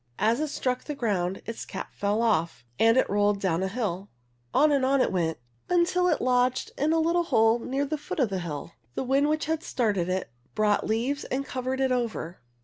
As 0.17 0.39
it 0.39 0.47
struck 0.47 0.85
the 0.85 0.95
ground 0.95 1.43
its 1.45 1.63
cap 1.63 1.93
fell 1.93 2.23
off 2.23 2.65
and 2.79 2.97
it 2.97 3.07
rolled 3.07 3.39
down 3.39 3.61
a 3.61 3.67
hill. 3.67 4.09
On 4.51 4.71
and 4.71 4.83
on 4.83 4.99
it 4.99 5.11
went 5.11 5.37
until 5.69 6.07
it 6.07 6.19
lodged 6.19 6.71
in 6.75 6.91
a 6.91 6.97
little 6.99 7.25
hole 7.25 7.59
near 7.59 7.85
the 7.85 7.99
foot 7.99 8.19
of 8.19 8.29
the 8.29 8.39
hill. 8.39 8.73
The 8.95 9.03
wind 9.03 9.29
which 9.29 9.45
had 9.45 9.61
started 9.61 10.09
it, 10.09 10.31
brought 10.55 10.87
leaves 10.87 11.23
and 11.25 11.45
covered 11.45 11.79
it 11.79 11.91
over. 11.91 12.39